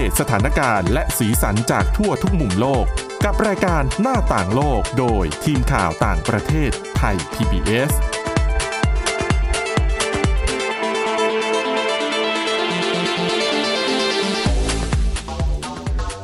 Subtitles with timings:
[0.00, 2.84] เดตสถานการณ์และสีสันจากทั่วทุกมุมโลก
[3.24, 7.92] กับรายการหน้าต่างโลกโดยทีมข่าวต่างประเทศไทย PBS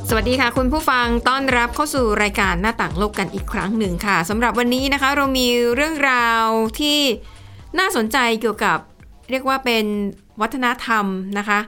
[0.08, 6.44] สวัสดีค่ะ คุณผู้ฟังต้อนรับเข้าสู่รายการหน้าต่างโลกกันอีกครั้งหนึ่งค่ะสำหรับวันนี้นะคะเรามีเรื่องราว
[6.80, 6.98] ที่
[7.78, 8.78] น่าสนใจเกี่ยวกับ
[9.30, 9.84] เรียกว่าเป็น
[10.40, 11.04] วัฒนธรรม
[11.38, 11.60] นะคะ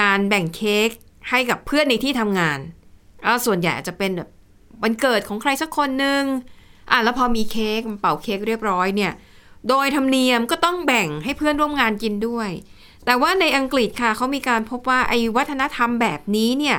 [0.00, 0.90] การแบ่งเค้ก
[1.28, 2.58] ให้กับเพื่อนในที่ทำงาน
[3.22, 4.28] แล้วส่วนใหญ่จะเป็นแบบ
[4.82, 6.22] วันเกิดของใครสักคนหนึ่ง
[6.90, 9.12] อะแล้วพอมีเค้กเป่าเค้กเรียบร้อยเนี่ย
[9.68, 12.50] โดยธรรมเนียมก็ต้องแบ่งให้เพื่อนร่วมงานกินด้วย
[13.06, 16.78] แต่ว่าในอังกฤษค่ะเขามีการพบว่าไอ้วัฒนธรรมแบบนี้เนี่ย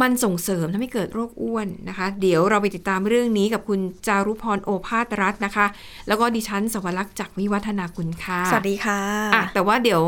[0.00, 5.66] มันส่งเสริมทำให้เกิดโรคอ้วนนะคะ เดี๋ยวเราไปติดตามเรื่องนี้กับคุณจารุพรโอภาสรัตน์นะคะ
[6.08, 9.00] แล้วก็ดิฉันสวรักษ์จากวิวัฒนาคุณค่ะ สวัสดีค่ะ
[9.34, 10.02] อะแต่ว่าเดี๋ยว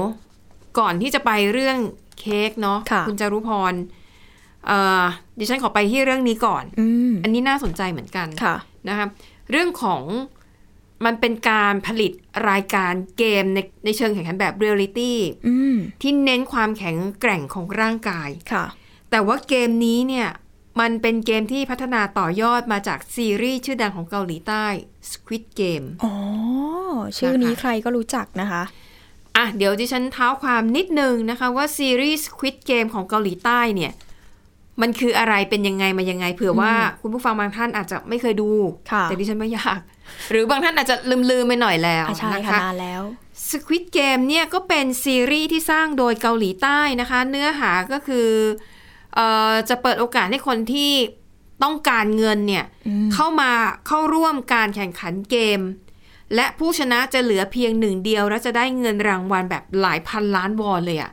[0.78, 1.77] ก่อนที่จะไปเรื่อง
[2.18, 3.74] เค้กเนาะค่ะณจารุพร
[4.66, 5.05] เอ่อ
[5.38, 8.56] ดิฉันขอไปที่เรื่องนี้ก่อนอืมอันนี้น่าสนใจเหมือนกันค่ะ
[8.89, 9.06] นะคะ
[9.50, 10.02] เรื่องของ
[11.05, 12.12] มันเป็นการผลิต
[12.50, 18.64] รายการเกมในในเชิงแข่งขันแบบเรียลิตี้อืมที่เน้นความแข็งแกร่งของร่างกายค่ะ
[19.11, 20.28] แต่ว่าเกมนี้เนี่ย
[20.80, 24.67] มันเป็นเกมที่พัฒนาต่อยอดมาจากซีรีส์ชื่อดังของเกาหลีใต้
[25.11, 26.14] Squid Game อ๋อ
[27.19, 28.62] ชื่อนี้นะคะใครก็รู้จักนะคะ
[29.36, 33.92] อะเดี๋ยวดิฉันเท้าความนิดนึงนะคะว่าซีรีส์ Squid Game ของเกาหลีใต้เนี่ย
[34.80, 38.50] มันคืออะไรเป็นยังไงมายังไงเผื่อว่าคุณผู้ฟังบางท่านอาจจะไม่เคยดู
[38.92, 39.80] ค่ะแต่ดิฉันไม่อยาก
[40.30, 40.96] หรือบางท่านอาจจะ
[41.30, 43.02] ลืมๆไปหน่อยแล้วอะใช่นะค่ะคะนานแล้ว
[43.50, 48.28] Squid Game เนี่ยก็เป็นซีรีส์ที่สร้างโดยเกาหลีใต้นะคะ เนื้อหาก็คือ
[49.14, 50.92] เอ่อจะเปิดโอกาสให้คนที่
[51.62, 52.64] ต้องการเงินเนี่ย
[53.14, 53.50] เข้ามา
[53.86, 55.60] เข้าร่วมการแข่งขันเกม
[56.34, 61.12] และผู้ชนะจะเหลือเพียงหนึ่งเดียว แล้วจะได้เงินรางวัลแบบหลายพันล้านวอนเลยอะ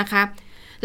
[0.00, 0.22] นะคะ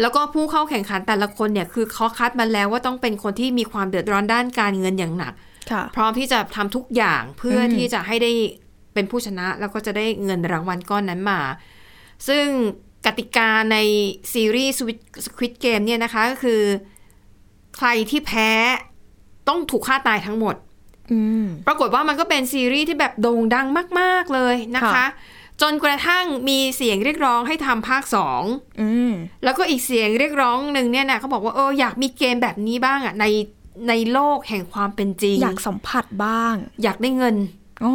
[0.00, 5.32] แล้วก็ผู้เข้าแข่งขันแต่ละคนเนี่ยคือเขาคัดมาแล้วว่าต้องเป็นคนที่มีความเดือดร้อนด้านการเงินอย่างหนัก
[5.70, 8.32] ค่ะพร้อมที่จะทำทุกอย่างเพื่ออมที่จะให้ได้
[8.94, 11.40] เป็นผู้ชนะ แล้วก็จะได้เงินรางวัลก้อนนั้นมา
[12.28, 12.44] ซึ่ง
[13.06, 13.76] กติกาใน
[14.32, 14.74] ซีรีส์
[15.24, 16.62] Squid Game เนี่ยนะคะก็คือ
[17.76, 18.50] ใครที่แพ้
[19.48, 20.67] ต้องถูกฆ่าตายทั้งหมดอืม
[21.66, 23.66] ปรากฏว่ามันก็เป็นซีรีส์ที่แบบโด่งดัง
[24.00, 25.06] มาก ๆ เลยนะคะค่ะ
[25.62, 28.42] จนกระทั่งมีเสียงเรียกร้องให้ทำภาคสอง
[28.80, 29.12] อืม
[29.44, 33.24] แล้วก็อีกเสียงเรียกร้องหนึ่งเนี่ยนะเขาบอกว่าเอออยากมีเกมแบบนี้บ้างอะใน
[33.88, 37.36] ในโลกแห่งความเป็นจริง อยากสัมผัสบ้าง อยากได้เงิน
[37.84, 37.92] อ๋อ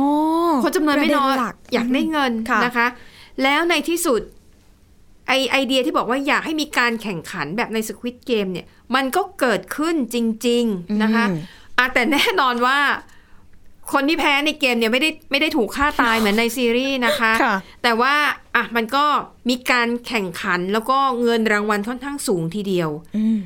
[0.63, 2.87] คนจำนวนไม่น้อยประเด็หลักอยากได้เงินค่ะนะคะ
[3.43, 4.21] แล้วในที่สุด
[5.27, 11.25] ไอไอเดียที่บอกว่าอยากให้มีการแข่งขันแบบในสควิตเกมเนี่ย มันก็เกิดขึ้นจริง ๆ นะคะ
[11.79, 12.79] อืมอะแต่แน่นอนว่า
[13.93, 18.13] คนที่แพ้ในเกมเนี่ยไม่ได้ไม่ได้ถูกฆ่าตายเหมือนในซีรีส์นะคะค่ะแต่ว่า
[18.55, 19.05] อะมันก็
[19.49, 23.37] มีการแข่งขันแล้วก็เงินรางวัลค่อนข้างสูงทีเดียวอืม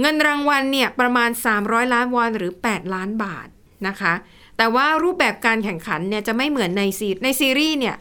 [0.00, 1.30] เงินรางวัลเนี่ยประมาณ
[1.60, 3.48] 300 ล้านวอนหรือ 8 ล้านบาท
[3.88, 4.14] นะคะ
[4.56, 7.96] แต่ว่ารูปแบบการแข่งขันเนี่ยจะไม่เหมือนในซีในซีรีส์เนี่ย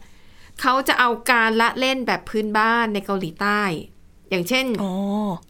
[0.62, 3.62] เขาจะเอาการละเล่นแบบพื้นบ้านในเกาหลีใต้
[4.30, 4.92] อย่างเช่นอ๋อ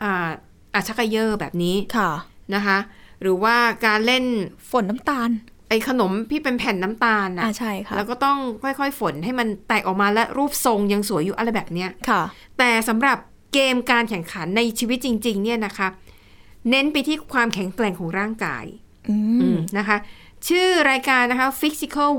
[0.04, 0.30] อ่า
[0.74, 2.12] อาชักกะเยอร์แบบนี้ค่ะ
[2.56, 2.78] นะคะ
[3.22, 4.24] หรือว่าการเล่น
[4.72, 5.30] ฝนน้ำตาล
[5.70, 12.22] ไอ้ขนมที่เป็นแผ่นน้ำตาลอ่านะใช่ค่ะแล้วก็ต้องค่อยๆ ฝนให้มันแตกออกมาและรูปทรงยังสวยอยู่อะไรแบบเนี้ยค่ะ
[12.58, 13.18] แต่สำหรับ
[13.54, 15.88] เกมการแข่งขันในชีวิตจริง ๆ เนี่ยนะคะ
[16.70, 18.66] เน้นไปที่ความแข็งแกร่งของร่างกาย
[19.10, 19.98] อือืมมนะคะ
[20.48, 22.10] ชื่อรายการนะคะ Physical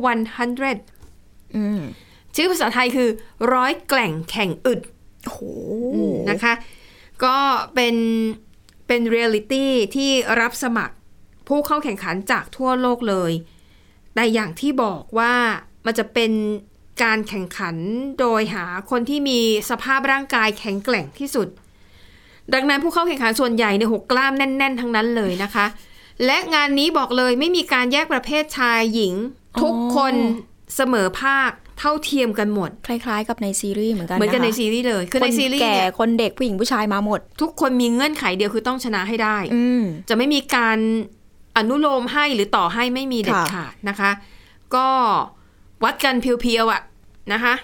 [0.55, 1.81] 100อืม
[2.37, 3.09] ชื่อภาษาไทยคือ
[3.55, 4.81] ร้อยแกล่งแข่งอึด
[5.25, 5.41] โอ้โห
[6.31, 6.53] นะคะ
[7.25, 7.37] ก็
[7.75, 7.97] เป็น
[8.93, 10.95] เป็นเรียลิตี้ที่รับสมัคร
[11.49, 13.33] ผู้เข้าแข่งขันจากทั่วโลกเลย
[14.15, 15.35] แต่อย่างที่บอกว่า
[15.87, 16.33] มันจะเป็น
[17.03, 17.77] การแข่งขัน
[18.21, 19.41] โดยหาคนที่มี
[19.71, 21.49] สภาพร่างกายแข็งแกร่งที่สุด
[22.55, 25.67] ดังนั้นผู้เข้าแข่งขันส่วนใหญ่ในหกกล้ามแน่น ๆ ทั้งนั้นเลยนะคะ
[26.27, 29.15] และงานนี้บอกเลยไม่มีการแยกประเภทชายหญิง
[29.63, 30.15] ทุกคน
[30.77, 40.79] เสมอภาค เท่าเทียมกันหมด คล้ายๆ กับในซีรีส์เหมือนกันเหมือนกันในนะคะซีรีส์เลยคือในซีรีส์แก่เนี่ยคนเด็กผู้หญิงผู้ชายมาหมด ทุกคนมีเงื่อนไขเดียวคือต้องชนะให้ได้อืมจะไม่มีการ
[41.57, 44.11] อนุโลมให้หรือต่อให้ไม่มีเด็ดค่ะขาดนะคะ
[44.75, 44.89] ก็
[45.85, 46.83] วัดกันเพียวๆอะ
[47.33, 47.55] นะคะ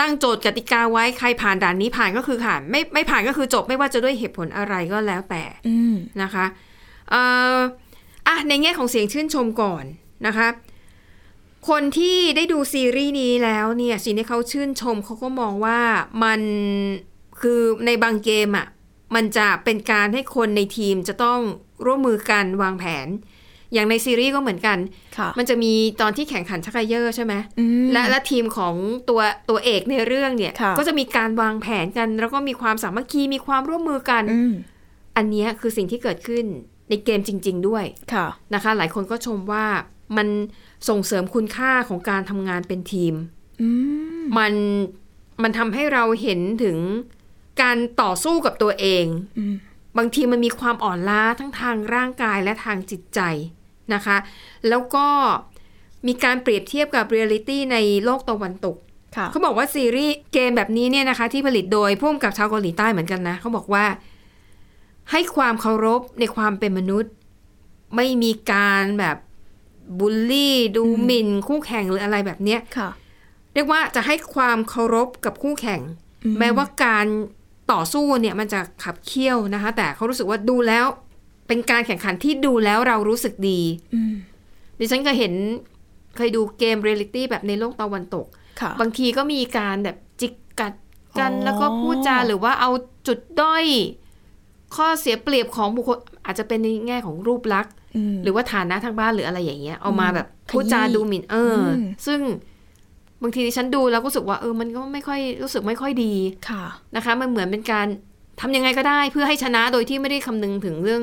[0.00, 6.44] ตั้งโจทย์กติกาไว้ใครผ่านด่านนี้ผ่านก็คือผ่านไม่ไม่ผ่านก็คือจบไม่ว่าจะด้วยเหตุผลอะไรก็แล้วแต่อืมนะคะ
[7.10, 7.22] เอ่
[7.54, 7.56] อ
[8.26, 9.84] อะในแง่ของเสียงชื่นชมก่อน
[10.26, 10.46] นะคะ
[11.68, 15.80] คนที่ได้ดูซีรีส์นี้แล้วเนี่ยสิ่งที่เขาชื่นชมเขาก็มองว่า
[16.24, 16.40] มัน
[17.40, 18.66] คือในบางเกมอะ่ะ
[19.14, 21.40] มันจะเป็นการให้คนในทีมจะต้อง
[21.86, 23.06] ร่วมมือกันวางแผน
[23.74, 24.78] อย่างในซีรีส์ก็เหมือนกัน
[25.18, 28.74] ค่ะมันจะมีตอนที่แข่งขันชักเขยอร์ใช่ไหมอืมและและทีมของ
[29.08, 29.20] ตัว
[29.50, 34.52] ตัวเอกในเรื่องเนี่ยค่ะก็จะมีการวางแผนกัน แล้วก็มีความสามัคคีมีความร่วมมือกันอืม
[35.16, 36.44] อันเนี้ยคือสิ่งที่เกิดขึ้น
[36.90, 39.64] ในเกมจริง ๆ ด้วยค่ะนะคะ หลายคนก็ชมว่า
[40.16, 40.28] มัน
[40.88, 43.14] ส่งเสริมคุณค่าของการทำงานเป็นทีม
[43.62, 43.68] อื
[44.20, 44.54] มมัน
[45.42, 46.78] มันทำให้เราเห็นถึง
[47.62, 49.04] การต่อสู้กับตัวเอง
[49.38, 49.54] อืม
[49.98, 53.20] บางทีมันมีความอ่อนล้าทั้งทางร่างกายและทางจิตใจ
[53.94, 54.16] นะคะ
[54.68, 55.06] แล้วก็
[56.06, 58.76] มีการเปรียบเทียบกับเรียลิตี้ในโลกตะวันตก
[59.16, 63.84] ค่ะเขาบอกว่าซีรีส์เกมแบบนี้เนี่ยนะคะ ที่ผลิตโดยผู้กำกับชาวเกาหลีใต้เหมือนกันนะเขาบอกว่า
[65.10, 67.12] ให้ความเคารพในความเป็นมนุษย์
[67.96, 69.16] ไม่มีการแบบ
[69.98, 72.90] บูลลี่ดูหมิ่นคู่แข่งหรืออะไรแบบเนี้ยค่ะ
[73.54, 75.80] เรียกว่าจะให้ความเคารพกับคู่แข่ง
[76.24, 77.06] อืมแม้ว่าการ
[77.72, 80.86] ต่อสู้เนี่ยมันจะขับเคี่ยวนะคะ แต่เขารู้สึกว่าดูแล้ว
[81.48, 83.60] เป็นการแข่งขันที่ดูแล้วเรารู้สึกดี
[83.94, 84.14] อืม
[84.78, 85.34] ดิฉันเคยเห็น
[86.16, 88.26] เคยดูเกมเรียลิตี้แบบในโลกตะวันตก
[88.60, 90.74] ค่ะบางทีก็มีการแบบจิกกัด
[91.18, 92.70] กันอ๋อแล้วก็พูดจาหรือว่าเอา
[93.06, 93.64] จุดด้อย
[94.76, 97.75] ข้อเสียเปรียบของบุคคลอาจจะเป็นในแง่ของรูปลักษณ์อืม
[98.22, 102.20] หรือว่าฐานะทางบ้านหรืออะไรอย่างเงี้ย เอามาแบบขยี้พูดจาดูหมิ่นเอออมซึ่ง
[103.22, 106.14] บางทีดิฉันดูแล้วก็รู้สึกว่าเออมันก็ไม่ค่อยรู้สึกไม่ค่อยดี
[106.48, 106.64] ค่ะ
[106.96, 107.86] นะคะ มันเหมือนเป็นการ
[108.40, 111.02] ทำยังไงก็ได้เพื่อให้ชนะโดยที่ไม่ได้คำนึงถึงเรื่อง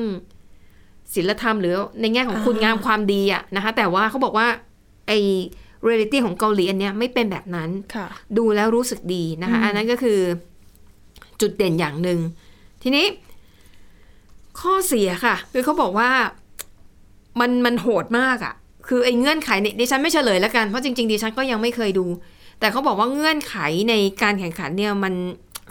[1.14, 4.46] ศีลธรรมหรือในแง่ของอ่าคุณงามความดีอะนะคะ แต่ว่าเขาบอกว่า
[5.08, 5.12] ไอ
[5.84, 8.06] เรียลิตี้ของเกาหลีอันเนี้ยไม่เป็นแบบนั้นค่ะ
[8.38, 10.18] ดูแล้วรู้สึกดีนะคะอืมอันนั้นก็คือ
[11.40, 12.18] จุดเด่นอย่างหนึ่ง
[12.82, 13.06] ทีนี้
[14.60, 16.10] ข้อเสียค่ะ คือเขาบอกว่า
[17.40, 18.54] มันมันโหดมากอะ่ะ
[18.88, 22.06] คือไอ้เงื่อนไขเนี่ยดิฉันไม่เฉลยแล้วกันเพราะจริงๆดิฉันก็ยังไม่เคยดู
[22.60, 23.56] แต่เขาบอกว่าเงื่อนไข
[23.90, 25.14] ในการแข่งขันเนี่ยมัน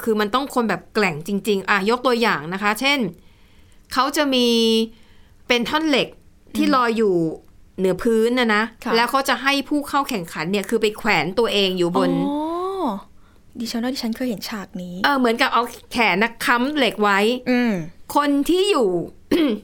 [0.02, 3.00] คือมันต้องคนแบบแกล่งจริง ๆ อะยกตัวอย่างนะคะ เช่น
[3.94, 4.48] เขาจะมี
[5.48, 6.08] เป็นท่อนเหล็ก
[6.56, 7.14] ที่ลอยอยู่
[7.78, 12.53] เหนือพื้นนะนะค่ะแล้วเขาจะให้ผู้เข้าแข่งขันเนี่ยคือไปแขวนตัวเองอยู่บนอ๋อ
[13.60, 17.20] ดิฉันว่าดิฉันเคยเห็นฉากนี้เออเหมือนกับเอาแขนนะค้ำเหล็กไว้
[17.50, 17.74] อืม
[18.16, 18.88] คนที่อยู่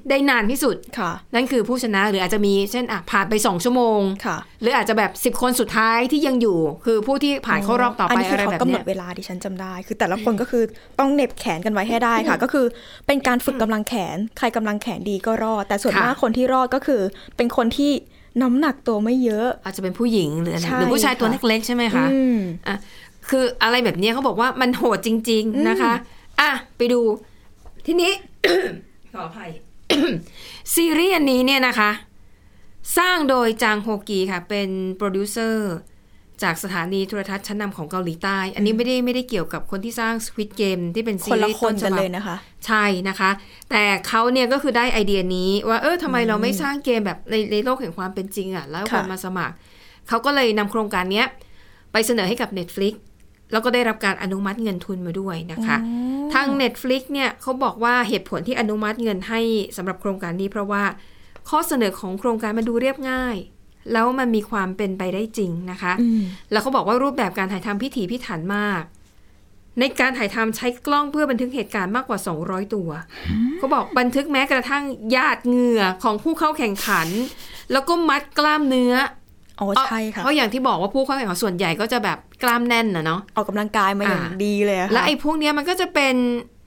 [0.09, 10.63] ได้นานที่สุดค่ะ นั่นคือผู้ชนะหรืออาจจะมีเช่นอะผ่านไปสองชั่วโมงค่ะ หรืออาจจะแบบสิบคนสุดท้ายที่ยังอยู่ คือผู้ที่ผ่านเข้ารอบต่ออันไปนี้คือะไรเขาแบบกำหนเนี้ดยเวลาดิฉันจำได้ คือแต่ละคนก็คือ
[10.99, 12.65] ต้องเหน็บแขนกันไว้ให้ได้ค่ะ ก็คือ
[13.07, 17.01] เป็นการฝึกกำลังแขน ใครกำลังแขนดีก็รอด แต่ส่วนค่ะมากคนที่รอดก็คือ
[17.37, 17.91] เป็นคนที่
[18.41, 22.37] น้ำหนักตัวไม่เยอะ อาจจะเป็นผู้หญิงหรืออะไรใช่หรือผู้ชายตัวค่ะเล็กๆใช่ไหมคะอืม
[22.67, 22.75] อะ
[23.29, 25.93] คืออะไรแบบเนี้ยเขาบอกว่ามันโหดจริง ๆนะคะ
[26.39, 27.01] อะ ไปดู
[27.85, 28.11] ทีนี้
[29.13, 29.49] ขออภัย
[30.73, 31.91] ซีรีส์อันนี้เนี่ยนะคะ
[32.97, 35.73] สร้างโดยจางโฮกีค่ะ เป็นโปรดิวเซอร์
[36.43, 42.35] จากสถานีโทรทัศน์ชั้นนำของเกาหลีใต้ อันนี้ไม่ได้ไม่ได้เกี่ยวกับคนที่สร้าง Squid Game ที่เป็นซีรีส์ต้นฉบับ คนละคนกันเลยนะคะ
[42.65, 43.29] ใช่นะคะ
[43.69, 49.55] แต่เขาเนี่ยก็คือได้ไอเดียนี้ว่าเออทำไมเราไม่สร้างเกมแบบในในโลกแห่งความเป็นจริงอะ แล้วคนค่ะมาสมัคร
[50.07, 51.27] เขาก็เลยนำโครงการเนี้ย
[51.91, 52.93] ไปเสนอให้กับ Netflix
[53.51, 55.77] แล้วก็ได้รับการอนุมัติเงินทุนมาด้วยนะคะ
[56.33, 59.41] ทาง Netflix เนี่ยเขาบอกว่าเหตุผลที่อนุมัติเงินให้
[59.77, 60.83] สำหรับโครงการนี้เพราะว่า
[61.49, 63.35] ข้อเสนอของโครงการมันดูเรียบง่าย
[63.91, 68.83] แล้วมันมีความเป็นไปได้จริงนะคะอืมแล้วเขาบอกว่ารูปแบบการถ่ายทำพิถีพิถันมาก
[69.79, 72.89] ในการถ่ายทำใช้กล้องเพื่อบันทึกเหตุการณ์มากกว่า 200 ตัว
[73.57, 77.07] เขาบอกบันทึกแม้กระทั่งหยาดเหงื่อของผู้เข้าแข่งขัน
[77.71, 78.93] แล้วก็มัดกล้ามเนื้อ
[79.59, 86.15] อ๋อใช่ค่ะเพราะอย่างที่บอกว่าผู้เข้าแข่งขันส่วนใหญ่ก็จะแบบ กล้ามแน่นนะเนาะออกกำลังกายมาอย่างอ่าดีเลยอะค่ะและไอ้พวกเนี้ยมันก็จะเป็น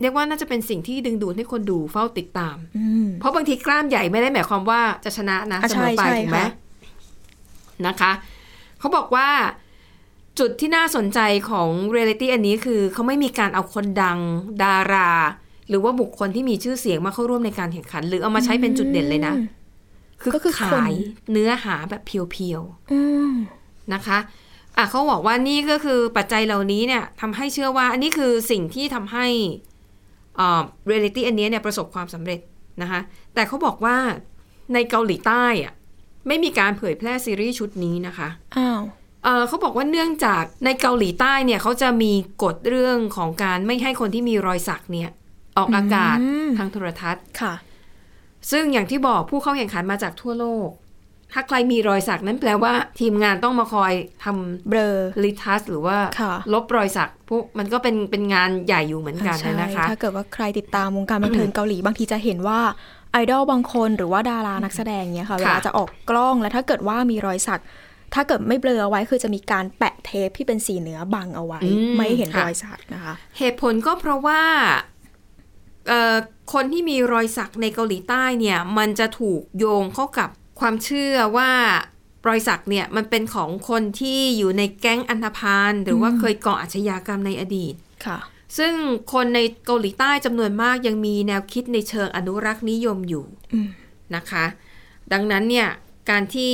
[0.00, 6.50] เรียกว่าน่าจะเป็นสิ่งที่ดึงดูดให้คนดูเฝ้าติดตามอืมเพราะบางทีกล้ามใหญ่ไม่ได้หมายความว่าจะชนะนะอะเสมอไปใช่ใช่ถูกไหมค่ะ
[7.86, 8.12] นะคะ
[8.79, 9.29] เขาบอกว่า
[10.38, 14.19] จุดที่น่าสนใจของเรียลิตี้อันนี้คือเขาไม่มีการเอาคนดัง
[14.62, 15.10] ดารา
[15.69, 19.34] หรือว่าบุคคลที่มีชื่อเสียงมาเข้าร่วมในการแข่งขัน หรือเอามาใช้เป็นจุดเด่นเลยนะ
[20.20, 20.93] คือก็คือคนขาย
[21.32, 23.31] เนื้อหาแบบเพียวๆอืม
[23.94, 24.19] นะคะ
[24.76, 29.26] อะเขาบอกว่านี่ก็คือปัจจัยเหล่านี้เนี่ยทำให้เชื่อว่าอันนี้คือสิ่งที่ทำให้
[30.38, 32.41] อ่าเรียลิตี้อันเนี้ยเนี่ยประสบความสำเร็จ
[32.82, 33.00] นะคะ
[33.34, 33.96] แต่เขาบอกว่า
[34.74, 35.72] ในเกาหลีใต้อะ
[36.26, 38.82] ไม่มีการเผยแพร่ซีรีส์ชุดนี้นะคะอ้าว
[39.24, 42.12] เอ่อเขาบอกว่าเนื่องจากในเกาหลีใต้เนี่ยเขาจะมี
[42.43, 45.10] กฎเรื่องของการไม่ให้คนที่มีรอยสักเนี่ย
[45.58, 47.55] ออกอากาศอืมทางโทรทัศน์ค่ะ
[48.50, 50.69] ซึ่งอย่างที่บอกผู้เข้าแข่งขันมาจากทั่วโลก
[51.34, 53.93] ถ้าใครมีรอยสักนั้นแปลว่าทีมงานต้องมาคอย
[54.24, 54.89] ทำเบลอ
[55.24, 62.60] ลิทัสหรือว่าค่ะลบรอยสักพวกมันก็เป็นเป็นงานใหญ่อยู่เหมือนกันใช่นะคะ ถ้าเกิดว่าใครติดตามวงการบันเทิงเกาหลีบางทีจะเห็นว่า
[63.12, 67.62] ไอดอลบางคนหรือว่าดารานักแสดงเนี่ยค่ะเวลาจะออกกล้องแล้วถ้าเกิดว่ามีรอยสัก
[68.15, 74.41] ถ้าเกิดไม่เบลอเอาไว้คือจะมีการแปะเทปที่เป็นสีเนื้อบังเอาไว้อืมไม่ให้เห็นค่ะรอยสักนะคะ เหตุผลก็เพราะว่า
[75.89, 76.15] เอ่อ
[76.53, 80.31] คนที่มีรอยสักในเกาหลีใต้เนี่ย มันจะถูกโยงเข้ากับ
[80.62, 81.50] ความเชื่อว่า
[82.26, 87.74] รอยสักเนี่ยมันเป็นของคนที่อยู่ในแก๊งอันธพาลหรือว่าอืมเคยก่ออาชญากรรมในอดีต
[88.06, 88.19] ค่ะ
[88.58, 88.74] ซึ่ง
[89.12, 93.69] คนในเกาหลีใต้จำนวนมากยังมีแนวคิดในเชิงอนุรักษ์นิยมอยู่อืม
[94.14, 94.44] นะคะ
[95.12, 95.69] ดังนั้นเนี่ย
[96.10, 96.52] การที่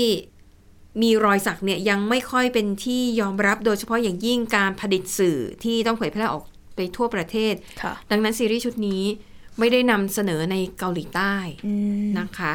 [1.02, 6.44] มีรอยสักเนี่ยยังไม่ค่อยเป็นที่ยอมรับโดยเฉพาะอย่างยิ่งการผลิตสื่อที่ต้องเผยแพร่ออก
[6.76, 9.02] ไปทั่วประเทศค่ะดังนั้นซีรีส์ชุดนี้
[9.58, 11.34] ไม่ได้นำเสนอในเกาหลีใต้
[11.66, 11.74] อื
[12.06, 12.54] มนะคะ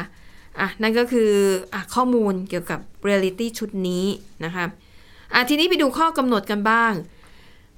[0.60, 1.30] อะนั่นก็คือ
[1.74, 4.04] อะข้อมูลเกี่ยวกับเรียลิตี้ชุดนี้
[4.44, 4.64] นะคะ
[5.34, 6.92] อะทีนี้ไปดูข้อกำหนดกันบ้าง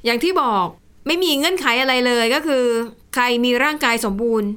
[0.05, 0.67] อย่างที่บอก
[1.07, 2.65] ไม่มีเงื่อนไขอะไรเลยก็คือ
[3.15, 4.51] ใครมีร่างกายสมบูรณ์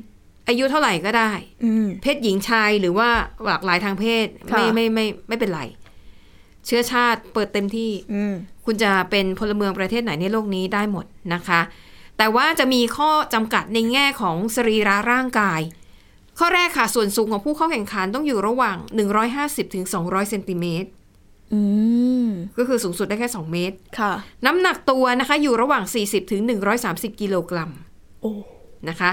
[0.48, 1.32] อายุเท่าไหร่ก็ได้
[1.64, 3.10] อืมเพศหญิงชายหรือว่า
[3.46, 5.62] หลากหลายทางเพศค่ะไม่ไม่ไม่ไม่เป็นไร
[6.66, 8.34] เชื้อชาติเปิดเต็มที่อืม
[8.66, 11.62] คุณจะเป็นพลเมืองประเทศไหนในโลกนี้ได้หมดนะคะ
[12.18, 15.60] แต่ว่าจะมีข้อจำกัดในแง่ของสรีระร่างกาย
[16.40, 18.78] ข้อแรกค่ะ ส่วนสูงของผู้เข้าแข่งขันต้องอยู่ระหว่าง
[19.26, 20.90] 150ถึง200เซนติเมตร
[21.54, 21.62] อื
[22.26, 22.28] ม
[22.58, 24.14] ก็คือสูงสุดได้แค่ 2 เมตร ค่ะ
[24.46, 26.42] น้ำหนักตัวนะคะ อยู่ระหว่าง 40ถึง
[26.82, 27.70] 130 กิโลกรัม
[28.22, 28.34] โอ้
[28.90, 29.10] นะคะ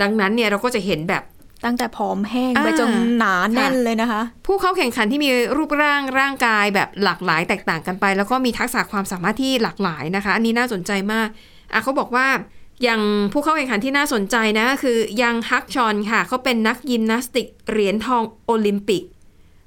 [0.00, 1.22] ดังนั้นเนี่ยเราก็จะเห็นแบบ
[1.64, 11.28] ตั้งแต่ผอมแห้งอ่าไปจนหนาแน่นค่ะเลยนะคะ ผู้เข้าแข่งขันที่มีรูปร่างร่างกายแบบหลากหลายแตกต่างกันไป แล้วก็มีทักษะความสามารถที่หลากหลายนะคะ อันนี้น่าสนใจมาก
[11.72, 12.26] อะเขาบอกว่า
[12.82, 13.02] อย่าง
[13.32, 19.02] ผู้เข้าแข่งขันที่น่าสนใจนะก็คือยังฮักชอนค่ะ เขาเป็นนักยิมนาสติกเหรียญทองโอลิมปิก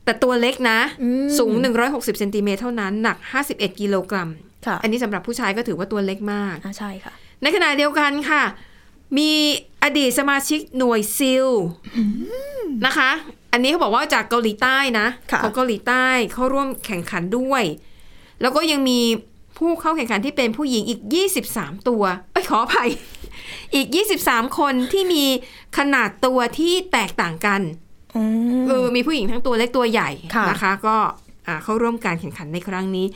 [0.05, 1.53] แต่ตัวเล็กนะอืมสูง
[1.85, 3.17] 160เซนติเมตรเท่านั้น หนัก
[3.49, 4.29] 51 กิโลกรัม
[4.65, 8.43] ค่ะอันนี้สำหรับผู้ชายก็ถือว่าตัวเล็กมากอ่าใช่ค่ะ ในขณะเดียวกันค่ะ
[9.17, 9.31] มี
[9.83, 11.47] อดีตสมาชิกหน่วยซิล
[12.85, 13.11] นะคะ
[13.53, 17.63] อันนี้เขาบอกว่าจากเกาหลีใต้นะค่ะของเกาหลีใต้เข้าร่วมแข่งขันด้วย
[18.41, 18.99] แล้วก็ยังมี
[19.57, 21.01] ผู้เข้าแข่งขันที่เป็นผู้หญิงอีก
[21.43, 22.89] 23 ตัว เอ้ยขออภัย
[23.75, 23.87] อีก
[24.21, 25.23] 23 คนที่มี
[25.77, 27.61] ขนาดตัวที่แตกต่างกัน
[28.15, 28.23] อื
[28.61, 30.95] มคือมีผู้หญิงทั้งตัวเล็กตัวใหญ่ค่ะนะคะ ก็
[31.47, 33.07] อ่าเข้าร่วมการแข่งขันในครั้งนี้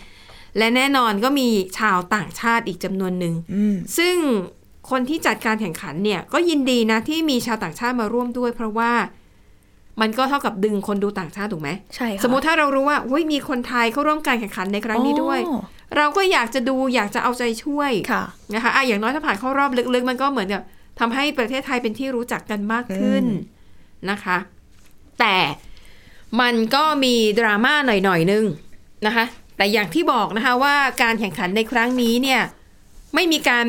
[0.57, 1.47] และแน่นอนก็มี
[1.79, 4.15] ชาวต่างชาติอีกจำนวนหนึ่งอืมซึ่ง
[4.89, 8.91] คนที่จัดการแข่งขันเนี่ย ก็ยินดีนะที่มีชาวต่างชาติมาร่วมด้วย เพราะว่า
[10.01, 15.61] มันก็เท่ากับดึงคนดูต่างชาติถูกไหมใช่ค่ะสมมุติถ้าเรารู้ว่าอุ้ยมีคนไทยเข้าร่วมการแข่งขันในครั้งนี้ด้วยอ๋อ
[15.97, 20.61] เราก็อยากจะดูอยากจะเอาใจช่วยค่ะนะคะอะอย่างน้อยถ้าผ่านเข้ารอบลึกๆ มันก็เหมือนกับ
[20.99, 23.23] ทำให้ประเทศไทยเป็นที่รู้จักกันมากขึ้น
[24.11, 24.37] นะคะ
[25.19, 25.35] แต่
[26.41, 28.43] มันก็มีดราม่าหน่อยๆนึง
[29.05, 29.25] นะคะ
[29.57, 32.41] แต่อย่างที่บอกนะคะว่าการแข่งขันในครั้งนี้เนี่ย
[33.15, 33.67] ไม่มีการ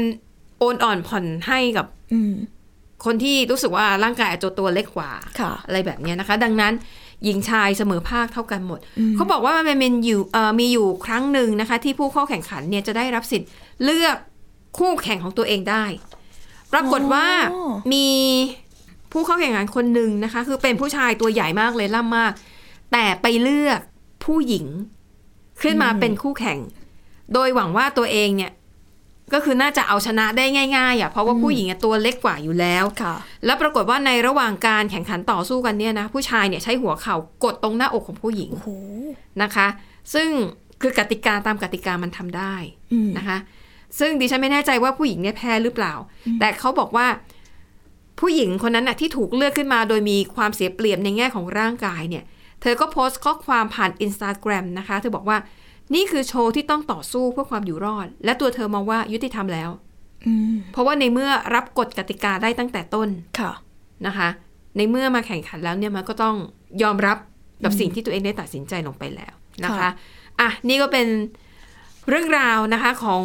[0.59, 2.35] โอนอ่อนผ่อนให้กับอืม
[3.05, 5.11] คนที่รู้สึกว่าร่างกายอาจจะตัวเล็กกว่า
[5.41, 6.73] ค่ะอะไรแบบเนี้ยนะคะ ดังนั้น
[7.25, 13.49] หญิงชายเสมอภาคเท่ากันหมดอืมเขาบอกว่ามันเป็นอยู่เอ่อมีอยู่ครั้งหนึ่งนะคะ ที่ผู้เข้าแข่งขันเนี่ยจะได้รับสิทธิ์
[13.85, 14.17] เลือก
[14.79, 15.85] คู่แข่งของตัวเองได้
[16.73, 18.07] ปรากฏว่าอ๋อมี
[19.12, 22.33] ผู้เข้าแข่งขันคนหนึ่งนะคะ คือเป็นผู้ชายตัวใหญ่มากเลยล่ำมาก
[22.93, 23.81] แต่ไปเลือก
[24.25, 24.67] ผู้หญิง
[25.62, 26.59] ขึ้นมาเป็นคู่แข่ง
[27.33, 28.52] โดยหวังว่าตัวเองเนี่ย
[29.33, 30.45] ก็คือน่าจะเอาชนะได้
[30.76, 33.14] ง่ายๆอะเพราะว่าผู้หญิงอะตัวเล็กกว่าอยู่แล้วค่ะ
[33.45, 38.69] แล้วปรากฏว่าในระหว่างการแข่งขันต่อสู้กันเนี่ยนะผู้ชายเนี่ยใช้หัวเข่ากดตรงหน้าอกของผู้หญิงโอ้โห
[39.43, 39.67] นะคะ
[40.14, 40.29] ซึ่ง
[40.81, 42.55] คือกติกาตามกติกามันทำได้
[42.93, 43.38] อืมนะคะ
[43.99, 45.95] ซึ่งดิฉันไม่แน่ใจว่าผู้หญิงเนี่ยแพ้หรือเปล่า
[46.41, 47.07] แต่เขาบอกว่า
[48.21, 52.25] ผู้หญิงคนนั้นน่ะที่ถูกเลือกขึ้นมาโดยมีความเสียเปรียบในแง่ของร่างกายเนี่ย
[52.62, 55.38] เธอก็โพสต์ข้อความผ่านอินสตาแกรมนะคะ เธอบอกว่า
[55.95, 59.71] นี่คือโชว์ที่ต้องต่อสู้เพื่อความอยู่รอด และตัวเธอมองว่ายุติธรรมแล้ว
[60.27, 63.09] อืมเพราะว่าในเมื่อรับกฎกติกาได้ตั้งแต่ต้น
[63.39, 63.53] ค่ะ
[64.07, 64.29] นะคะ
[64.77, 66.37] ในเมื่อมาแข่งขันแล้วเนี่ยมันก็ต้อง
[66.83, 67.19] ยอมรับ
[67.65, 69.35] กับสิ่งที่ตัวเองได้ตัดสินใจลงไปแล้ว
[69.65, 69.91] นะคะค่ะ
[70.41, 71.07] อะนี่ก็เป็น
[72.09, 73.23] เรื่องราวนะคะของ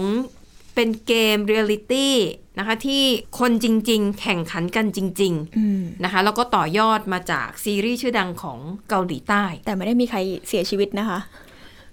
[0.76, 2.16] เป็นเกมเรียลิตี้
[2.60, 3.04] นะคะที่
[3.40, 8.60] คนจริง ๆ แข่งขันกันจริงอืมๆนะคะแล้วก็ต่อยอดมาจากซีรีส์ชื่อดังของ
[8.90, 11.20] เกาหลีใต้ แต่ไม่ได้มีใครเสียชีวิตนะคะ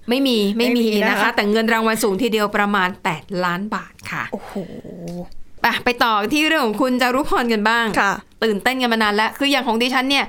[0.08, 4.52] ไม่มีไม่มีไม่มีนะคะนะคะ แต่เงินรางวัลสูงทีเดียวประมาณ 8 ล้านบาทค่ะ โอ้โห
[5.62, 8.12] ไปไปต่อที่เรื่องของคุณจารุพรกันบ้างค่ะ
[8.44, 10.24] ตื่นเต้นกันมานานแล้ว คืออย่างของดิฉันเนี่ย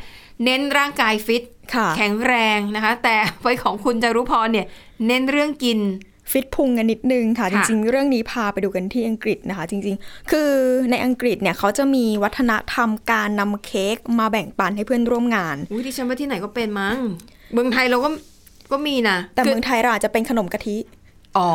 [0.46, 1.44] เน้นร่างกายฟิต
[1.76, 4.66] ค่ะแข็งแรงนะคะ แต่ไปของคุณจารุพรเนี่ย
[5.08, 5.80] เน้นเรื่องกิน
[6.32, 10.52] ฟิตพุงกันนิดนึงค่ะจค่ะริง ๆ เรื่องนี้พาไปดูกันที่อังกฤษนะคะ จริง ๆ คือ
[10.92, 16.96] ในอังกฤษเนี่ยเขาจะมีวัฒนธรรมการนำเค้กมาแบ่งปันให้เพื่อนร่วมงานอุ้ยดิฉันว่าที่ไหนก็เป็นมั้ง
[17.54, 18.10] เมืองไทยเราก็
[18.72, 20.78] ก็มีนะแต่คืเมืองไทยเราอาจจะเป็นขนมกะทิ
[21.38, 21.50] อ๋อ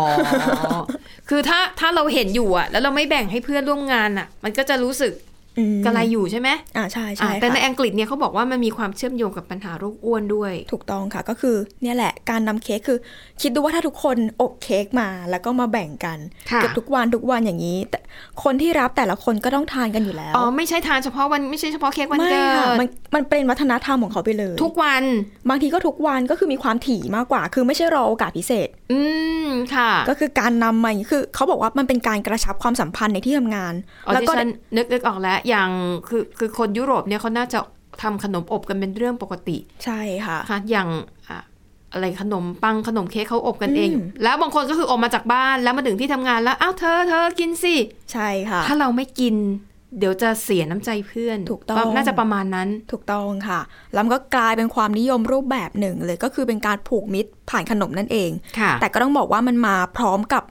[1.28, 5.29] คือถ้าถ้าเราเห็นอยู่อะแล้วเราไม่แบ่งให้เพื่อนร่วมงานอะมันก็จะรู้สึกอืม
[5.84, 12.98] กระไรอยู่ใช่ไหมอ่าใช่อะใช่แต่ในค่ะอังกฤษเนี่ยเขาบอกว่ามันมีความเชื่อมโยงกับปัญหาโรคอ้วนด้วย ถูกต้องค่ะก็คือเนี่ยแหละการนำเค้กคือ
[13.42, 16.18] คิดดูว่าถ้าทุกคนอบเค้กมาแล้วก็มาแบ่งกัน
[16.50, 17.98] ค่ะเกือบทุกวันทุกวันอย่างนี้ แต่
[18.42, 25.02] คนที่รับแต่ละคนก็ต้องทานกันอยู่แล้วอ๋อไม่ใช่ทานเฉพาะวันไม่ใช่เฉพาะเค้กวันไม่เกิค่ะดมันมันเป็นวัฒนธรรมของเขาไปเลย ทุกวัน
[25.48, 28.98] บางทีก็ทุกวันก็คือมีความถี่มากกว่า คือไม่ใช่รอโอกาสพิเศษ อื
[29.46, 33.74] มค่ะ ก็คือการนำมาคือเขาบอกว่ามันเป็นการกระชับความสัมพันธ์ในที่ทำงาน
[34.06, 35.70] อ๋อแล้วที่ก็ฉันนึกนึกออกแล้ว อย่าง
[36.08, 37.58] คือคือคนยุโรปเนี่ยเขาน่าจะ
[38.02, 40.88] ทำขนมอบกันเป็นเรื่องปกติ ใช่ค่ะค่ะอย่าง
[41.28, 41.38] อะ
[41.92, 47.74] อะไรขนมปังขนมเค้กเขาอบกันเองอืมแล้วบางคนก็คือออกมาจากบ้านแล้วมาถึงที่ทำงานแล้วอ้าวเธอเธอกินสิ
[48.12, 49.34] ใช่ค่ะ ถ้าเราไม่กิน
[49.98, 53.60] เดี๋ยวจะเสียน้ำใจเพื่อน ถูกต้อง น่าจะประมาณนั้น ถูกต้องค่ะ
[53.94, 60.44] แล้วมันก็กลายเป็นความนิยมรูปแบบหนึ่งเลย ก็คือเป็นการผูกมิตรผ่านขนมนั่นเองค่ะแต่ก็ต้องบอกว่ามันมาพร้อมกับ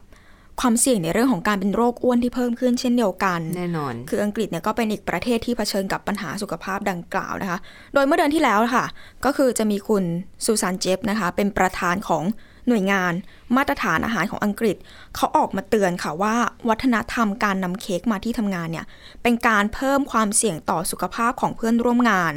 [0.61, 7.59] ความเสี่ยงในเรื่องของการเป็นโรคอ้วนที่เพิ่มขึ้นเช่นเดียวกัน แน่นอน คืออังกฤษเนี่ยก็เป็นอีกประเทศที่เผชิญกับปัญหาสุขภาพดังกล่าวนะคะ
[7.93, 8.85] โดยเมื่อเดือนที่แล้วค่ะ
[9.25, 10.03] ก็คือจะมีคุณ
[10.45, 12.23] ซูซานเจฟนะคะ เป็นประธานของ
[12.69, 13.13] หน่วยงาน
[13.55, 14.75] มาตรฐานอาหารของอังกฤษ
[15.15, 16.35] เขาออกมาเตือนค่ะว่า
[16.69, 18.85] วัฒนธรรมการนำเค้กมาที่ทำงานเนี่ย
[19.23, 22.33] เป็นการเพิ่มความเสี่ยงต่อสุขภาพของเพื่อนร่วมงาน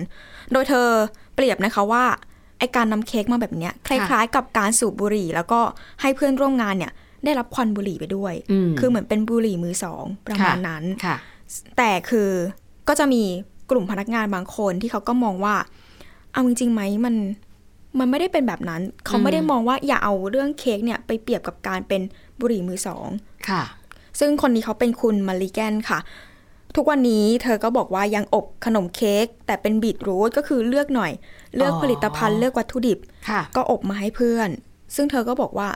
[0.52, 0.88] โดยเธอ
[1.34, 2.04] เปรียบนะคะว่า
[2.58, 5.60] ไอการนำเค้กมาแบบเนี้ยคล้ายๆ กับการสูบบุหรี่ แล้วก็
[6.00, 6.92] ให้เพื่อนร่วมงานเนี่ย
[7.24, 11.16] ได้รับควันบุหรี่ไปด้วยอืมคือเหมือนเป็นบุหรี่มือสองประมาณค่ะนั้นค่ะ
[11.76, 12.30] แต่คือ
[12.88, 13.22] ก็จะมี
[13.70, 15.54] กลุ่มพนักงานบางคนที่เขาก็มองว่า
[16.32, 17.14] เอาจริงๆไหมมัน
[17.98, 22.02] มันไม่ได้เป็นแบบนั้น เขาไม่ได้มองว่าอย่าเอาเรื่องเค้กเนี่ยไปเปรียบกับการเป็น
[22.40, 23.08] บุหรี่มือสอง
[23.48, 23.62] ค่ะ
[24.20, 25.98] ซึ่งคนนี้เขาเป็นคุณมาริแกนค่ะ
[26.76, 31.12] ทุกวันนี้เธอก็บอกว่ายังอบขนมเค้กแต่เป็นบีทรูทก็คือเลือกหน่อย
[31.56, 34.48] เลือกอ๋อผลิตภัณฑ์เลือกวัตถุดิบค่ะก็อบมาให้เพื่อน
[34.94, 35.68] ซึ่งเธอก็บอกว่า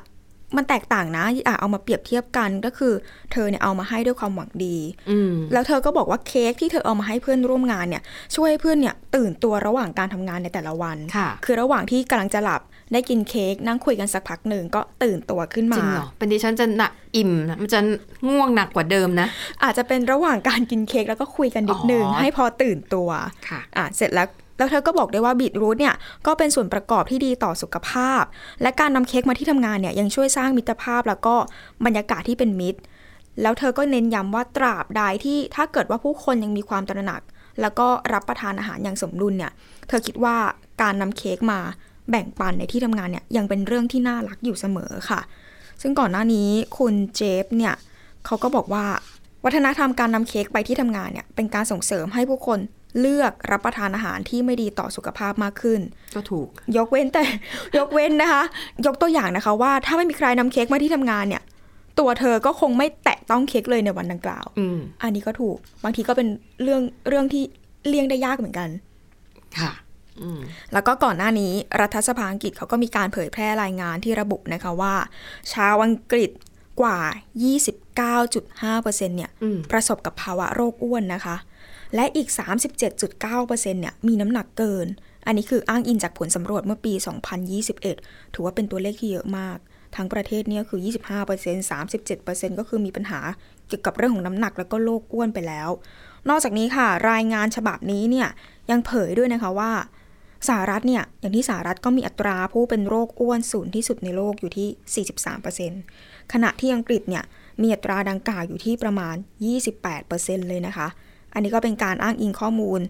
[0.56, 2.92] มันแตกต่างนะอะเอามาเปรียบเทียบกันก็คือ
[3.32, 4.76] เธอเนี่ยเอามาให้ด้วยความหวังดี
[5.10, 8.02] อืมแล้วเธอก็บอกว่าเค้กที่เธอเอามาให้เพื่อนร่วมงานเนี่ย
[8.34, 12.62] ช่วยให้เพื่อนเนี่ยตื่นตัวระหว่างการทำงานในแต่ละวันค่ะคือระหว่างที่กำลังจะหลับ
[12.92, 17.80] ได้กินเค้กนั่งคุยกันสักพักหนึ่งก็ตื่นตัวขึ้นจมาริงเหรอเป็นดิฉันจะหนักอิ่มนะมันจะ
[18.28, 19.28] ง่วงหนักกว่าเดิมนะ
[19.62, 23.08] อาจจะเป็นระหว่างการกินเค้กแล้วก็คุยกันนิดนึงอ๋อให้พอตื่นตัว
[23.48, 25.94] ค่ะอะเสร็จแล้ว แล้วเธอก็บอกได้ว่าบีทรูทเนี่ย
[26.26, 28.22] ก็เป็นส่วนประกอบที่ดีต่อสุขภาพ
[28.62, 31.34] และการนำเค้กมาที่ทำงานเนี่ยยังช่วยสร้างมิตรภาพแล้วก็
[31.84, 32.80] บรรยากาศที่เป็นมิตร
[33.42, 37.20] แล้วเธอก็เน้นย้ำว่าตราบใดที่ถ้าเกิดว่าผู้คนยังมีความตระหนัก
[37.60, 39.52] แล้วก็รับประทานอาหารอย่างสมดุลเนี่ย
[39.88, 40.36] เธอคิดว่า
[40.82, 41.58] การนำเค้กมา
[42.10, 45.20] แบ่งปันในที่ทำงานเนี่ยยังเป็นเรื่องที่น่ารักอยู่เสมอค่ะ
[45.82, 47.74] ซึ่งก่อนหน้านี้คุณเจฟเนี่ย
[48.26, 48.84] เขาก็บอกว่า
[49.44, 52.58] วัฒนธรรมการนำเค้กไปที่ทำงานเนี่ยเป็นการส่งเสริมให้ผู้คน
[53.00, 55.80] เลือกรับประทานอาหารที่ไม่ดีต่อสุขภาพมากขึ้น
[56.14, 57.22] ก็ถูก ยกเว้นแต่
[57.78, 58.42] ยกเว้นนะคะ
[58.86, 61.42] ยกตัวอย่างนะคะว่าถ้าไม่มีใครนำเค้กมาที่ทำงานเนี่ย
[61.98, 66.28] ตัวเธอก็คงไม่แตะต้องเค้กเลยในวันดังกล่าวอืมอันนี้ก็ถูก บางทีก็เป็น
[66.62, 67.42] เรื่องเรื่องที่
[67.86, 68.68] เลี่ยงได้ยากเหมือนกัน
[69.58, 69.72] ค่ะ
[70.22, 70.40] อืม
[70.72, 74.94] แล้วก็ก่อนหน้านี้รัฐสภาอังกฤษเขาก็มีการเผยแพร่รายงานที่ระบุนะคะว่า
[75.52, 76.30] ชาวอังกฤษ
[76.80, 76.98] กว่า
[78.22, 81.36] 29.5%เนี่ยอืมประสบกับภาวะโรคอ้วนนะคะ
[81.94, 82.28] และอีก
[83.04, 84.86] 37.9%เนี่ยมีน้ำหนักเกิน
[85.26, 86.92] อันนี้คืออ้างอิงจากผลสำรวจเมื่อปี
[87.64, 89.58] 2021 ถือว่าเป็นตัวเลขที่เยอะมาก
[89.96, 90.80] ทั้งประเทศเนี่ยคือ
[91.24, 93.20] 25% 37%ก็คือมีปัญหา
[93.68, 95.68] เกี่ยวกับเรื่องของน้ำหนักแล้วก็โรคอ้วนไปแล้ว
[96.28, 98.28] นอกจากนี้ค่ะ รายงานฉบับนี้เนี่ย
[98.70, 99.72] ยังเผยด้วยนะคะว่า
[100.48, 105.06] สหรัฐเนี่ยอย่างที่สหรัฐก็มีอัตราผู้เป็นโรคอ้วนสูงที่สุดในโลกอยู่ที่
[105.86, 107.24] 43%ขณะที่อังกฤษเนี่ย
[107.62, 109.16] มีอัตราดังกล่าวอยู่ที่ประมาณ
[109.82, 110.88] 28%เลยนะคะ
[111.36, 112.80] อันนี้ก็เป็นการอ้างอิงข้อมูล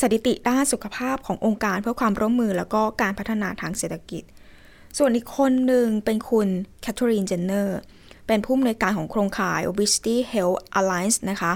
[0.00, 4.22] สถิติด้านสุขภาพขององค์การเพื่อความร่วมมือ แล้วก็การพัฒนาทางเศรษฐกิจ
[4.98, 6.48] ส่วนอีกคนหนึ่งเป็นคุณ
[6.82, 7.78] แคทเธอรีนเจนเนอร์
[8.26, 11.52] เป็นผู้อำนวยการของโครงข่าย Obesity Health Alliance นะคะ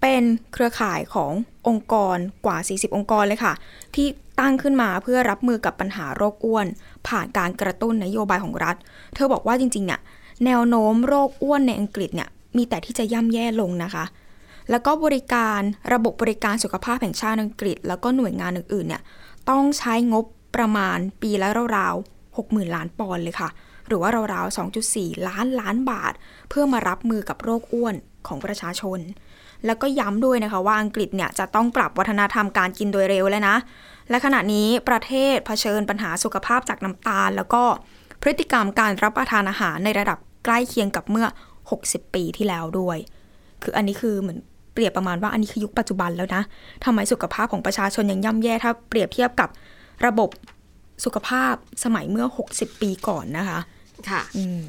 [0.00, 1.32] เป็นเครือข่ายของ
[1.68, 3.54] องค์กรกว่า 40 องค์กรเลยค่ะ
[3.94, 4.06] ที่
[4.40, 6.66] ตั้งขึ้นมาเพื่อรับมือกับปัญหาโรคอ้วน
[7.08, 8.76] ผ่านการกระตุ้นนโยบายของรัฐ
[9.14, 10.00] เธอบอกว่าจริงๆเนี่ย
[10.44, 14.04] แนวโน้มโรคอ้วนในอังกฤษเนี่ยมีแต่ที่จะย่ำแย่ลงนะคะ
[14.70, 15.60] แล้วก็บริการ
[15.92, 19.02] ระบบบริการสุขภาพแห่งชาติอังกฤษ แล้วก็หน่วยงานอื่นๆเนี่ย
[19.50, 20.24] ต้องใช้งบ
[20.56, 23.48] ประมาณปีละราวๆ60,000 ล้านปอนด์เลยค่ะ
[23.86, 26.12] หรือว่าราวๆ 2.4 ล้านล้านบาท
[26.48, 27.94] เพื่อมารับมือกับโรคอ้วน
[28.26, 29.00] ของประชาชน
[29.66, 33.56] แล้วก็ย้ำด้วยนะคะว่าอังกฤษเนี่ยจะต้องปรับวัฒนธรรมการกินโดยเร็วแล้วนะ
[34.10, 37.62] และขณะนี้ประเทศเผชิญปัญหาสุขภาพจากน้ำตาล แล้วก็
[38.22, 41.26] พฤติกรรมการรับประทานอาหารในระดับใกล้เคียงกับเมื่อ
[41.70, 42.98] 60 ปีที่แล้วด้วย
[43.62, 44.38] คืออันนี้คือเหมือน
[44.76, 46.42] เปรียบประมาณว่าอันนี้คือยุคปัจจุบันแล้วนะ
[46.84, 49.48] ทำไมสุขภาพของประชาชนยังย่ำแย่ถ้าเปรียบเทียบกับ
[50.06, 50.28] ระบบ
[51.04, 53.58] สุขภาพสมัยเมื่อ 60 ปีก่อนนะคะ
[54.08, 54.60] ค่ะอืม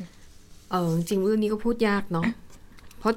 [0.71, 2.25] เออจริงๆเรื่องนี้ก็พูดยากเนาะ
[2.99, 3.13] เพราะ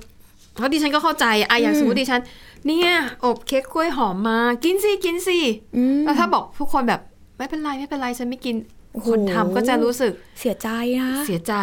[0.56, 2.20] เพราะดิฉันก็เข้าใจอะอย่างสมมติดิฉัน
[2.66, 2.90] เนี่ย
[3.24, 5.38] อบเค้กกล้วยหอมมา กินสิกินสิ
[5.76, 7.00] อืมแล้วถ้าบอกทุกคนแบบ
[7.38, 8.56] ไม่เป็นไรไม่เป็นไรฉันไม่กิน
[8.92, 10.68] โอ้โหคนทำก็จะรู้สึกเสียใจ
[11.00, 11.54] นะเสียใจ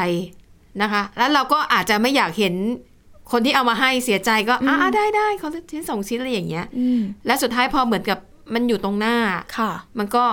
[0.82, 2.54] นะคะ แล้วเราก็อาจจะไม่อยากเห็น
[3.32, 8.20] คนที่เอามาให้เสียใจก็อ่าได้ได้เขาชิ้นสองชิ้นอะไรอย่างเงี้ยอืมและสุดท้ายพอเหมือนกับ
[8.54, 9.16] มันอยู่ตรงหน้า
[9.58, 10.24] ค่ะ มันก็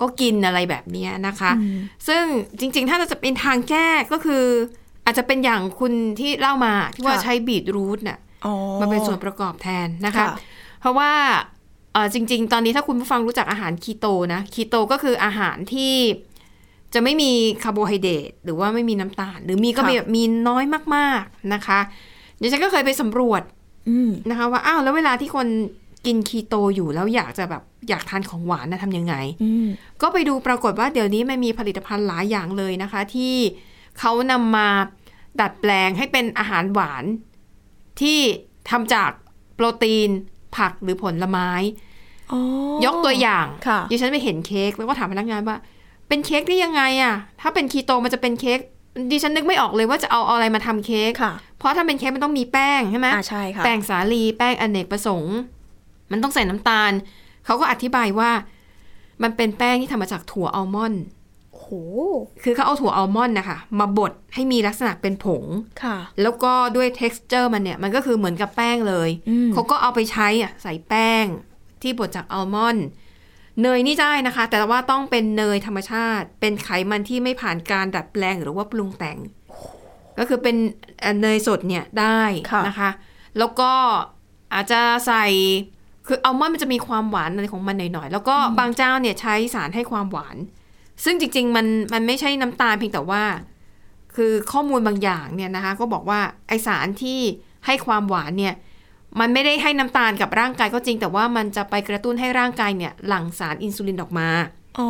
[0.00, 2.22] ก็กินอะไรแบบเนี้ยนะคะอืมซึ่ง
[2.60, 4.44] จริง ๆ ถ้าจะเป็นทางแก้ก็คือ
[5.04, 10.28] อาจจะเป็นอย่างคุณที่เล่ามาที่ว่าค่ะใช้บีทรูทน่ะอ๋อมาเป็นส่วนประกอบแทนนะคะค่ะ
[10.80, 11.10] เพราะว่า
[11.92, 15.94] เอ่อจริง ๆ ตอนนี้ถ้าคุณผู้ฟังรู้จักอาหารคีโตนะคีโตก็คืออาหารที่
[16.94, 20.64] จะไม่มีคาร์โบไฮเดรตหรือว่าไม่มีน้ำตาล หรือมีก็ค่ะแบบมีน้อย
[20.96, 21.80] มาก ๆนะคะ
[22.44, 23.42] ดิฉันก็เคยไปสำรวจ
[23.88, 25.46] อืมนะคะว่าอ้าวแล้วเวลาที่คน
[26.06, 29.66] กินคีโตอยู่แล้วอยากจะแบบอยากทานของหวานนะทำยังไงอืม
[30.02, 33.34] ก็ไปดูปรากฏว่าเดี๋ยวนี้มันมีผลิตภัณฑ์หลายอย่างเลยนะคะ ที่
[33.98, 34.68] เขานำมา
[35.40, 37.04] ดัดแปลงให้เป็นอาหารหวาน
[38.00, 38.18] ที่
[38.70, 39.10] ทำจาก
[39.54, 40.10] โปรตีน
[40.56, 41.50] ผักหรือผลไม้
[42.32, 42.40] อ๋อ
[42.84, 45.56] ยกตัวอย่างค่ะดิฉันไปเห็นเค้กแล้วก็ถามพนักงานว่า
[46.08, 48.60] เป็นเค้กได้ยังไงอะถ้าเป็นคีโตมันจะเป็นเค้ก
[49.10, 55.36] ดิฉันนึกไม่ออกเลยว่าจะเอาอะไรมาทำเค้กค่ะเพราะถ้าเป็นเค้กมันต้องมีแป้งใช่ไหมอ่าใช่ค่ะแป้งสาลีแป้งอเนกประสงค์
[56.10, 56.92] มันต้องใส่น้ำตาล
[57.44, 58.30] เขาก็อธิบายว่า
[59.22, 61.04] มันเป็นแป้งที่ทำมาจากถั่วอัลมอนด์
[61.54, 61.66] โห
[62.42, 65.44] คือเขาเอาถั่วอัลมอนด์นะคะมาบดให้มีลักษณะเป็นผง
[65.82, 71.24] ค่ะ แล้วก็ด้วย t e x t อร์มันเนี่ย มันก็คือเหมือนกับแป้งเลยอืมเขาก็เอาไปใช้อะใส่แป้ง
[71.82, 72.86] ที่บดจากอัลมอนด์
[73.62, 79.18] เนยนี่ได้นะคะ แต่ว่าต้องเป็นเนยธรรมชาติ เป็นไขมันที่ไม่ผ่านการดัดแปลงหรือว่าปรุงแต่ง
[80.18, 80.56] ก็คือเป็น
[81.20, 82.90] เนยสดเนี่ยได้ะนะคะ
[83.38, 83.72] แล้วก็
[84.54, 85.24] อาจจะใส่
[86.06, 90.36] คืออัลมอนด์มันจะมีความหวานอะไรของมันหน่อยๆ แล้วก็บางเจ้าเนี่ยใช้สารให้ความหวาน
[91.04, 93.24] ซึ่งจริงๆมันมันไม่ใช่น้ำตาลเพียงแต่ว่า
[94.14, 97.20] คือข้อมูลบางอย่างเนี่ยนะคะ ก็บอกว่าไอสารที่
[97.66, 98.54] ให้ความหวานเนี่ย
[99.20, 104.28] มันไม่ได้ให้น้ำตาลกับร่างกายก็จริง แต่ว่ามันจะไปกระตุ้นให้ร่างกายเนี่ยหลั่งสารอินซูลินออกมา
[104.78, 104.88] อ๋อ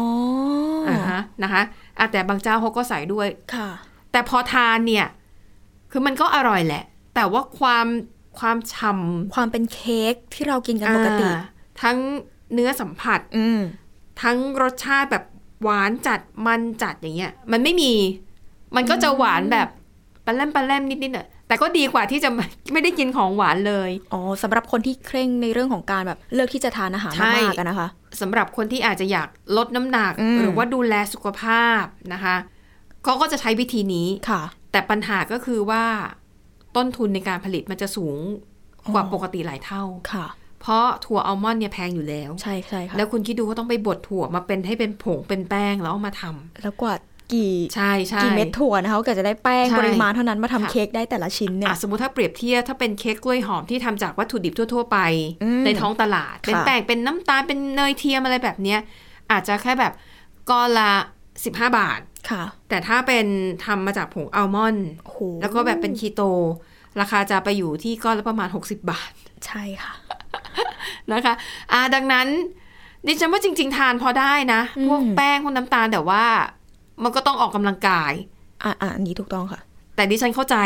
[0.88, 1.62] ออ่าฮะนะคะ
[1.98, 3.68] อะแต่บางเจ้าเขาก็ใส่ด้วยค่ะ
[4.12, 5.06] แต่พอทานเนี่ย
[5.90, 6.84] คือมันก็อร่อยแหละ
[7.14, 7.86] แต่ว่าความ
[8.38, 11.40] ความฉ่ำความเป็นเค้กที่เรากินกันปกติอ่า
[11.82, 11.96] ทั้ง
[12.52, 13.60] เนื้อสัมผัสอืม
[14.22, 15.24] ทั้งรสชาติแบบ
[15.62, 17.92] หวานจัดมันจัดอย่างเงี้ย มันไม่มี
[18.76, 19.68] มันก็จะหวานแบบ
[20.26, 22.30] ปลาแรมปลาแรมนิดๆน่ะ แต่ก็ดีกว่าที่จะ
[22.72, 27.88] ไม่ได้กินของหวานเลย อ๋อสำหรับคนที่เคร่งในเรื่องของการแบบเลือกที่จะทานอาหารใช่มากๆอะนะคะ
[28.20, 32.36] สำหรับคนที่อาจจะอยากลดน้ำหนักอืมหรือว่าดูแลสุขภาพนะคะ
[33.04, 35.84] เขาก็จะใช้วิธีนี้ค่ะ แต่ปัญหาก็คือว่า
[36.76, 38.16] ต้นทุนในการผลิตมันจะสูง
[38.92, 40.26] กว่าอ๋อปกติหลายเท่าค่ะ
[40.60, 46.94] เพราะถั่วอัลมอนด์เนี่ยแพงอยู่แล้ว ใช่ใช่ค่ะแล้วคุณคิดดูว่าต้องไปบดถั่วมาเป็นให้เป็นผงเป็นแป้งแล้วเอามาทำแล้วกว่า
[47.32, 54.98] กี่ใช่ใช่กี่เม็ดถั่วนะคะก็จะได้แป้งใช่ปริมาณเท่านั้นมาทำค่ะเค้กได้แต่ละชิ้นเนี่ยอะสมมติถ้าเปรียบเทียบถ้าเป็นเค้กกล้วยหอมที่ทำจากวัตถุดิบทั่ว ๆ ไป
[55.42, 58.80] อืมในท้องตลาด เป็นค่ะแป้งเป็นน้ำตาลเป็นเนยเทียมอะไรแบบเนี้ย
[59.30, 59.92] อาจจะแค่แบบ
[60.50, 60.92] ก้อนละ
[61.34, 63.26] 15บาทค่ะ แต่ถ้าเป็น
[63.64, 66.22] ทำมาจากผงอัลมอนด์โอ้โหแล้วก็แบบเป็นคีโต
[67.00, 69.12] ราคาจะไปอยู่ที่ก้อนละประมาณ 60 บาท
[69.46, 69.94] ใช่ค่ะ
[71.12, 71.34] นะคะ
[71.72, 72.26] อ่าดังนั้น
[73.06, 76.24] ดิฉันว่าจริง ๆ ทานพอได้นะอืมพวกแป้งพวกน้ำตาลแต่ว่า
[77.02, 78.12] มันก็ต้องออกกำลังกาย
[78.64, 79.60] อ่าอ่าอันนี้ถูกต้องค่ะ
[79.96, 80.56] แต่ดิฉันเข้าใจ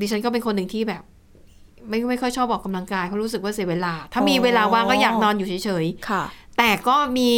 [0.00, 1.02] ดิฉันก็เป็นคนหนึ่งที่แบบ
[1.88, 7.32] ไม่ไม่ค่อยชอบออกกำลังกายเพราะรู้สึกว่าเสียเวลา ถ้ามีอ๋อเวลาว่างก็อยากนอนอยู่เฉยค่ะๆแต่ก็มี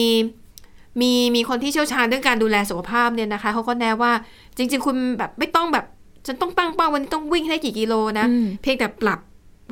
[1.01, 4.13] มีมีคนที่เชี่ยวชาญเรื่องการดูแลสุขภาพเนี่ยนะคะเขาก็แนะว่า
[4.57, 5.85] จริง ๆ คุณแบบไม่ต้องแบบ
[6.27, 9.21] ฉันต้องตั้งเป้าวันนี้ต้องวิ่งให้กี่กิโลนะอืมเพียงแต่ปรับ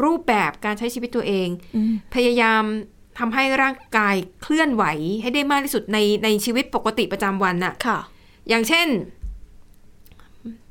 [0.04, 2.62] รูปแบบการใช้ชีวิตตัวเองอืมพยายาม
[3.18, 4.84] ทำให้ร่างกายเคลื่อนไหว
[5.22, 7.98] ให้ได้มากที่สุดในในชีวิตปกติประจำวันน่ะค่ะ
[8.48, 8.88] อย่างเช่น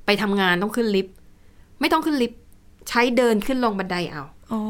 [0.06, 1.16] ไปทำงานต้องขึ้นลิฟต์
[1.80, 2.40] ไม่ต้องขึ้นลิฟต์
[2.90, 4.62] ใช้เดินขึ้นลงบันไดเอาอ๋อ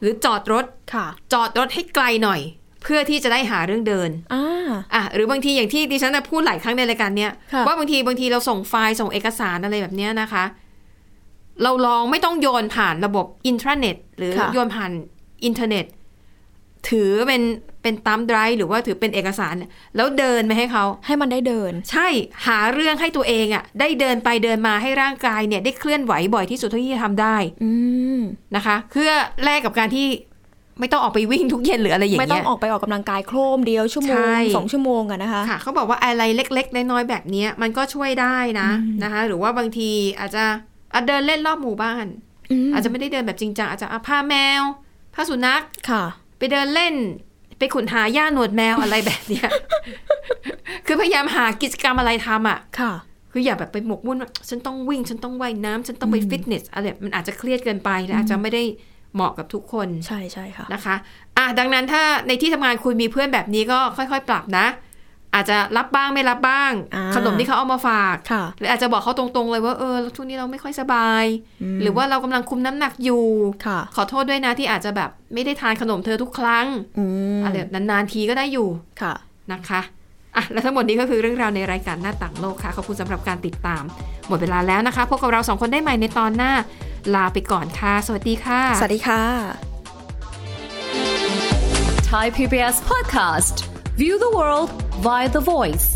[0.00, 2.40] หรือจอดรถค่ะ จอดรถให้ไกลหน่อย
[2.82, 4.44] เพื่อที่จะได้หาเรื่องเดินอ่า
[4.94, 10.44] อะหรือบางทีอย่างที่ดิฉันน่ะพูดหลายครั้งในรายการเนี้ยค่ะว่าบางทีบางทีเราส่งไฟล์ส่งเอกสารอะไรแบบเนี้ยนะคะ
[11.62, 14.92] เราลองไม่ต้องโยนผ่านระบบอินทราเน็ต หรือค่ะโยนผ่าน
[15.44, 15.84] อินเทอร์เน็ต
[16.88, 17.42] ถือเป็น
[17.86, 22.08] เป็น thumb drive หรือว่าถือเป็นเอกสารเนี่ยแล้วเดินไปให้เขาให้มันได้เดิน ใช่
[22.46, 27.70] หาเรื่องให้ตัวเองอะ่ะ ได้เดินไปเดินมาให้ร่างกายเนี่ยได้เคลื่อนไหวบ่อยที่สุดเท่าที่จะทำได้อื
[28.18, 28.20] ม
[28.56, 29.10] นะคะเพื่อ
[29.44, 30.06] แลกกับการที่
[30.80, 38.68] ไม่ต้องออกไปวิ่งทุกเย็นหรืออะไรอย่างเงี้ย ไม่ต้อเงี้งยออกไปออกกำลังกายโครมเดียว ใช่ ชั่วโมงสองชั่วโมงอะนะคะค่ะเขาบอกว่าอะไรเล็ก ๆ น้อยๆแบบเนี้ยมันก็ช่วยได้นะ
[39.02, 40.44] นะคะ หรือว่าบางทีอาจจะ
[40.94, 42.06] อะเดินเล่นรอบหมู่บ้าน
[42.66, 44.62] มอาจจะไม่ได้เดินแบบจริงจังอาจจะอะพาแมว
[45.14, 46.04] พาสุนัขค่ะ
[46.38, 46.94] ไปเดินเล่น
[47.58, 49.48] ไปขุดหาหญ้าหนวดแมวอะไรแบบเนี้ย
[50.86, 52.92] คือพยายามหากิจกรรมอะไรทำอะ ค่ะ
[53.32, 58.62] คืออย่าแบบไปหมกมุ่นว่าฉันต้องวิ่ง ฉันต้องว่ายน้ำฉันต้องไปฟิตเนสอะไรแบบมันอาจจะเครียดเกินไปและอาจจะไม่ได้
[59.14, 60.94] เหมาะกับทุกคน ใช่ใช่ค่ะ นะคะ
[61.36, 64.66] อะดังนั้นถ้าในที่ทำงานคุณมีเพื่อนแบบนี้ก็ค่อยๆ ปรับนะ
[65.36, 71.24] อาจจะรับบ้างไม่รับบ้างอ่าขนมที่เขาเอามาฝากค่ะหรืออาจจะบอกเขาตรงๆเลยว่าเออช่วงนี้เราไม่ค่อยสบาย
[71.76, 73.24] มหรือว่าเรากำลังคุมน้ำหนักอยู่
[73.66, 76.66] ค่ะขอโทษด้วยนะที่อาจจะแบบไม่ได้ทานขนมเธอทุกครั้ง
[76.98, 77.04] อื
[77.38, 78.68] มอะไรแบบนานๆทีก็ได้อยู่
[79.00, 79.14] ค่ะ
[79.52, 79.80] นะคะ
[80.36, 83.82] อะและทั้งหมดนี้ก็คือเรื่องราวในรายการหน้าต่างโลกค่ะขอบคุณสำหรับการติดตาม
[84.28, 86.52] หมดเวลาแล้วนะคะพบกับเราสองคนได้ใหม่ในตอนหน้า
[87.14, 89.22] ลาไปก่อนค่ะ สวัสดีค่ะ สวัสดีค่ะ
[92.10, 93.56] Thai PBS podcast.
[94.00, 95.94] View the world via the voice.